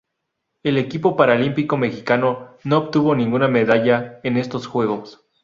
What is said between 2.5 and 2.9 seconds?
no